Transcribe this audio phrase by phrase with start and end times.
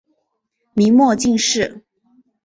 [0.73, 1.85] 明末进士。